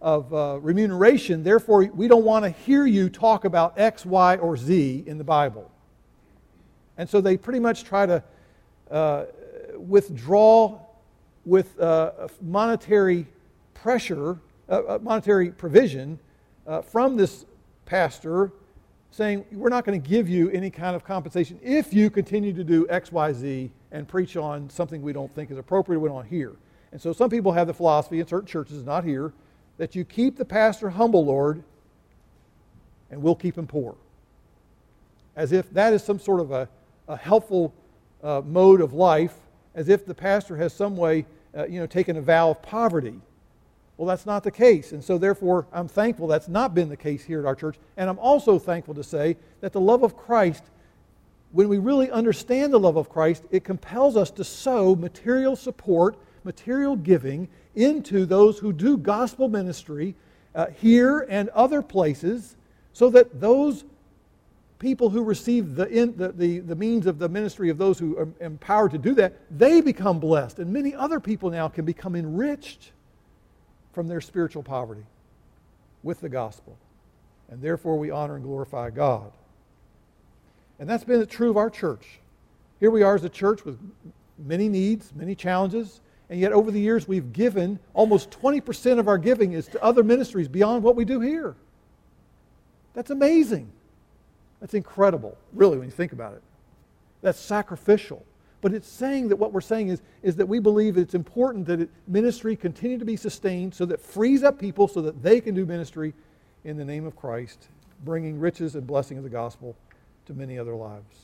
[0.00, 4.56] of uh, remuneration, therefore we don't want to hear you talk about X, Y, or
[4.56, 5.70] Z in the Bible.
[6.98, 8.22] And so they pretty much try to
[8.90, 9.24] uh,
[9.76, 10.80] withdraw
[11.44, 13.26] with uh, monetary
[13.74, 14.38] pressure,
[14.68, 16.18] uh, uh, monetary provision
[16.66, 17.46] uh, from this
[17.86, 18.52] pastor
[19.10, 22.64] saying, We're not going to give you any kind of compensation if you continue to
[22.64, 26.26] do X, Y, Z and preach on something we don't think is appropriate, we don't
[26.26, 26.52] hear.
[26.92, 29.32] And so some people have the philosophy in certain churches, not here,
[29.78, 31.62] that you keep the pastor humble, Lord,
[33.10, 33.96] and we'll keep him poor.
[35.36, 36.68] As if that is some sort of a,
[37.08, 37.72] a helpful
[38.22, 39.34] uh, mode of life,
[39.74, 43.20] as if the pastor has some way, uh, you know, taken a vow of poverty.
[43.96, 44.92] Well, that's not the case.
[44.92, 47.76] And so, therefore, I'm thankful that's not been the case here at our church.
[47.96, 50.64] And I'm also thankful to say that the love of Christ,
[51.52, 56.16] when we really understand the love of Christ, it compels us to sow material support,
[56.44, 60.14] material giving into those who do gospel ministry
[60.54, 62.56] uh, here and other places
[62.92, 63.84] so that those
[64.80, 68.18] people who receive the, in, the, the, the, means of the ministry of those who
[68.18, 70.58] are empowered to do that, they become blessed.
[70.58, 72.90] And many other people now can become enriched
[73.92, 75.04] from their spiritual poverty
[76.02, 76.76] with the gospel.
[77.50, 79.30] And therefore, we honor and glorify God.
[80.80, 82.18] And that's been true of our church.
[82.80, 83.78] Here we are as a church with
[84.38, 86.00] many needs, many challenges,
[86.30, 90.02] and yet over the years we've given almost 20% of our giving is to other
[90.02, 91.54] ministries beyond what we do here.
[92.94, 93.70] That's amazing.
[94.60, 96.42] That's incredible, really, when you think about it.
[97.22, 98.24] That's sacrificial.
[98.60, 101.80] But it's saying that what we're saying is, is that we believe it's important that
[101.80, 105.54] it, ministry continue to be sustained so that frees up people so that they can
[105.54, 106.12] do ministry
[106.64, 107.68] in the name of Christ,
[108.04, 109.76] bringing riches and blessing of the gospel
[110.26, 111.16] to many other lives.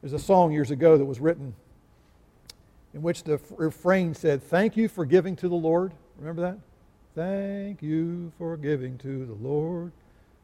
[0.00, 1.54] There's a song years ago that was written
[2.94, 5.92] in which the refrain said, Thank you for giving to the Lord.
[6.18, 6.58] Remember that?
[7.16, 9.90] Thank you for giving to the Lord.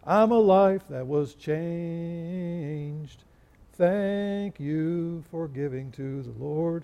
[0.05, 3.22] I'm a life that was changed.
[3.74, 6.82] Thank you for giving to the Lord.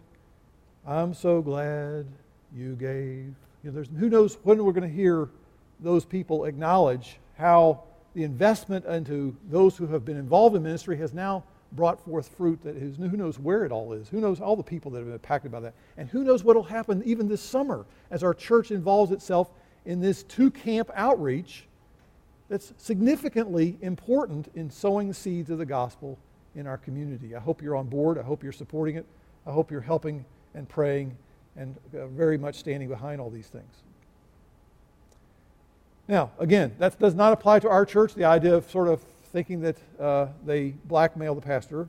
[0.87, 2.07] I'm so glad
[2.55, 3.35] you gave.
[3.65, 5.29] You know, who knows when we're going to hear
[5.81, 7.83] those people acknowledge how
[8.15, 11.43] the investment into those who have been involved in ministry has now
[11.73, 14.09] brought forth fruit that is, who knows where it all is.
[14.09, 15.75] Who knows all the people that have been impacted by that.
[15.97, 19.51] And who knows what will happen even this summer as our church involves itself
[19.87, 21.65] in this two camp outreach
[22.49, 26.19] that's significantly important in sowing the seeds of the gospel
[26.55, 27.35] in our community.
[27.37, 28.19] I hope you're on board.
[28.19, 29.07] I hope you're supporting it.
[29.47, 30.25] I hope you're helping
[30.55, 31.17] and praying
[31.57, 33.83] and uh, very much standing behind all these things.
[36.07, 39.61] Now, again, that does not apply to our church, the idea of sort of thinking
[39.61, 41.89] that uh, they blackmail the pastor.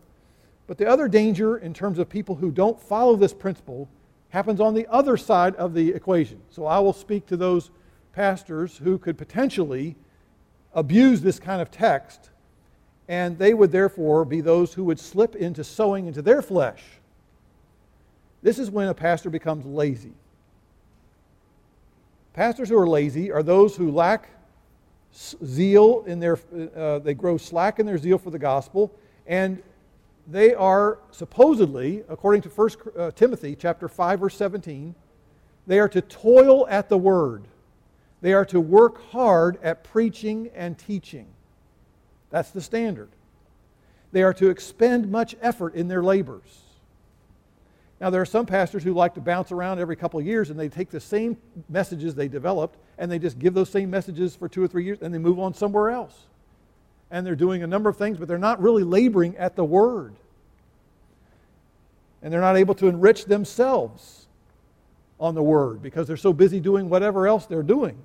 [0.68, 3.88] But the other danger in terms of people who don't follow this principle
[4.30, 6.42] happens on the other side of the equation.
[6.50, 7.72] So I will speak to those
[8.14, 9.96] pastors who could potentially
[10.74, 12.30] abuse this kind of text
[13.10, 16.84] and they would therefore be those who would slip into sowing into their flesh.
[18.44, 20.14] This is when a pastor becomes lazy.
[22.34, 24.30] Pastors who are lazy are those who lack
[25.12, 26.38] zeal in their,
[26.76, 28.94] uh, they grow slack in their zeal for the gospel,
[29.26, 29.62] and
[30.28, 34.94] they are supposedly, according to 1 uh, Timothy chapter 5, verse 17,
[35.66, 37.46] They are to toil at the word.
[38.22, 41.28] They are to work hard at preaching and teaching.
[42.30, 43.10] That's the standard.
[44.12, 46.62] They are to expend much effort in their labors.
[48.02, 50.60] Now, there are some pastors who like to bounce around every couple of years and
[50.60, 54.48] they take the same messages they developed and they just give those same messages for
[54.48, 56.16] two or three years and they move on somewhere else.
[57.12, 60.16] And they're doing a number of things, but they're not really laboring at the Word.
[62.22, 64.28] And they're not able to enrich themselves
[65.20, 67.98] on the Word because they're so busy doing whatever else they're doing.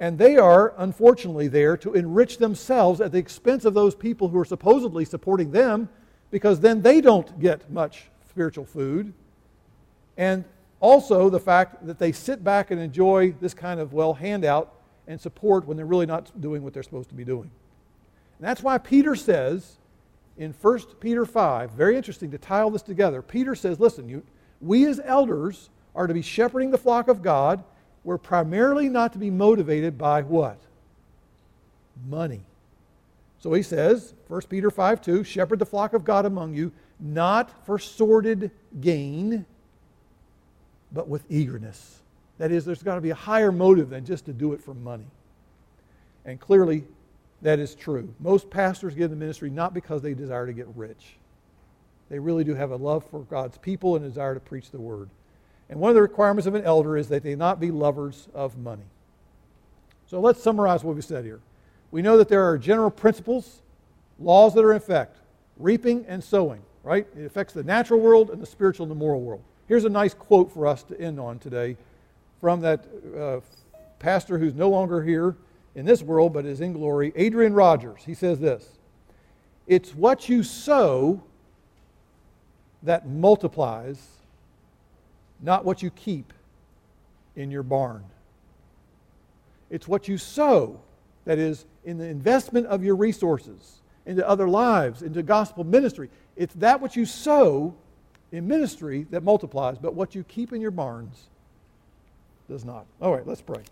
[0.00, 4.38] And they are, unfortunately, there to enrich themselves at the expense of those people who
[4.38, 5.88] are supposedly supporting them
[6.30, 9.12] because then they don't get much spiritual food.
[10.16, 10.44] And
[10.80, 14.74] also the fact that they sit back and enjoy this kind of, well, handout
[15.06, 17.50] and support when they're really not doing what they're supposed to be doing.
[18.38, 19.76] And that's why Peter says
[20.36, 23.22] in 1 Peter 5, very interesting to tie all this together.
[23.22, 24.22] Peter says, listen, you,
[24.60, 27.62] we as elders are to be shepherding the flock of God.
[28.04, 30.58] We're primarily not to be motivated by what?
[32.08, 32.42] Money.
[33.40, 37.66] So he says, 1 Peter 5 2, shepherd the flock of God among you, not
[37.66, 38.50] for sordid
[38.80, 39.44] gain,
[40.92, 42.00] but with eagerness.
[42.38, 44.74] That is, there's got to be a higher motive than just to do it for
[44.74, 45.06] money.
[46.24, 46.84] And clearly,
[47.42, 48.12] that is true.
[48.18, 51.16] Most pastors get in the ministry not because they desire to get rich.
[52.08, 54.80] They really do have a love for God's people and a desire to preach the
[54.80, 55.08] word.
[55.74, 58.56] And one of the requirements of an elder is that they not be lovers of
[58.56, 58.86] money.
[60.06, 61.40] So let's summarize what we said here.
[61.90, 63.60] We know that there are general principles,
[64.18, 65.18] laws that are in effect
[65.58, 67.06] reaping and sowing right?
[67.16, 69.42] It affects the natural world and the spiritual and the moral world.
[69.66, 71.76] Here's a nice quote for us to end on today
[72.40, 72.84] from that
[73.18, 73.40] uh,
[73.98, 75.34] pastor who's no longer here
[75.74, 78.02] in this world but is in glory, Adrian Rogers.
[78.04, 78.68] He says this
[79.66, 81.22] It's what you sow
[82.82, 84.13] that multiplies,
[85.44, 86.32] not what you keep
[87.36, 88.04] in your barn.
[89.70, 90.80] It's what you sow,
[91.24, 96.10] that is, in the investment of your resources into other lives, into gospel ministry.
[96.36, 97.74] It's that which you sow
[98.32, 101.28] in ministry that multiplies, but what you keep in your barns
[102.48, 102.86] does not.
[103.00, 103.62] All right, let's pray.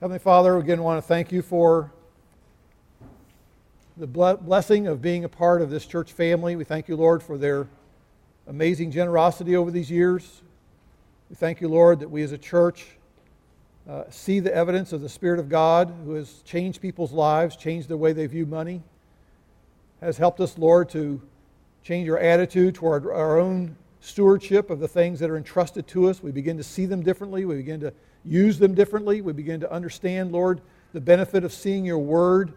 [0.00, 1.92] Heavenly Father, again, want to thank you for
[3.98, 6.54] the blessing of being a part of this church family.
[6.54, 7.66] We thank you, Lord, for their
[8.46, 10.42] amazing generosity over these years.
[11.28, 12.86] We thank you, Lord, that we as a church
[13.88, 17.88] uh, see the evidence of the Spirit of God who has changed people's lives, changed
[17.88, 18.82] the way they view money,
[20.00, 21.20] has helped us, Lord, to
[21.82, 26.22] change our attitude toward our own stewardship of the things that are entrusted to us.
[26.22, 27.44] We begin to see them differently.
[27.44, 27.92] We begin to
[28.24, 29.22] use them differently.
[29.22, 30.60] We begin to understand, Lord,
[30.92, 32.52] the benefit of seeing your word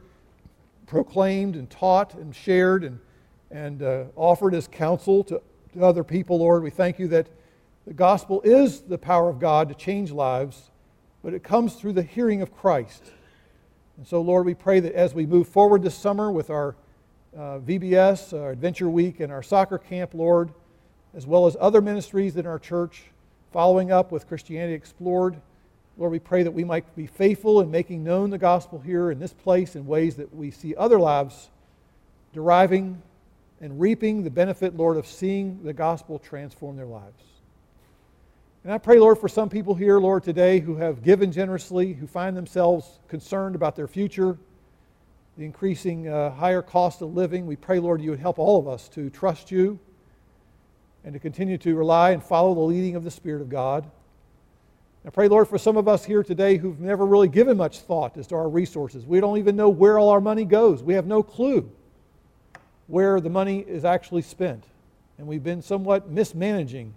[0.91, 2.99] proclaimed and taught and shared and,
[3.49, 5.41] and uh, offered as counsel to,
[5.73, 6.61] to other people, Lord.
[6.61, 7.27] We thank you that
[7.87, 10.69] the gospel is the power of God to change lives
[11.23, 13.11] but it comes through the hearing of Christ.
[13.97, 16.75] And so, Lord, we pray that as we move forward this summer with our
[17.35, 20.51] uh, VBS, our Adventure Week, and our soccer camp, Lord,
[21.13, 23.03] as well as other ministries in our church,
[23.51, 25.39] following up with Christianity Explored,
[25.97, 29.19] Lord, we pray that we might be faithful in making known the gospel here in
[29.19, 31.49] this place in ways that we see other lives
[32.33, 33.01] deriving
[33.59, 37.23] and reaping the benefit, Lord, of seeing the gospel transform their lives.
[38.63, 42.07] And I pray, Lord, for some people here, Lord, today who have given generously, who
[42.07, 44.37] find themselves concerned about their future,
[45.37, 47.47] the increasing uh, higher cost of living.
[47.47, 49.79] We pray, Lord, you would help all of us to trust you
[51.03, 53.89] and to continue to rely and follow the leading of the Spirit of God.
[55.05, 58.17] I pray, Lord, for some of us here today who've never really given much thought
[58.17, 59.05] as to our resources.
[59.05, 60.83] We don't even know where all our money goes.
[60.83, 61.71] We have no clue
[62.85, 64.63] where the money is actually spent.
[65.17, 66.93] And we've been somewhat mismanaging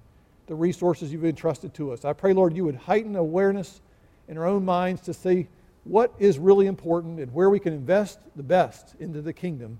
[0.46, 2.04] the resources you've entrusted to us.
[2.04, 3.80] I pray, Lord, you would heighten awareness
[4.28, 5.48] in our own minds to see
[5.84, 9.78] what is really important and where we can invest the best into the kingdom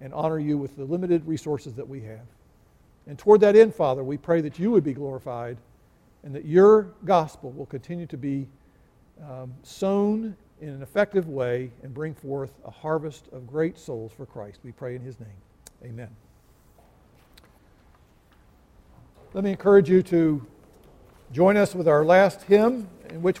[0.00, 2.26] and honor you with the limited resources that we have.
[3.06, 5.58] And toward that end, Father, we pray that you would be glorified
[6.24, 8.48] and that your gospel will continue to be
[9.22, 14.26] um, sown in an effective way and bring forth a harvest of great souls for
[14.26, 14.60] Christ.
[14.62, 15.28] We pray in his name.
[15.84, 16.10] Amen.
[19.34, 20.46] Let me encourage you to
[21.32, 23.40] join us with our last hymn, in which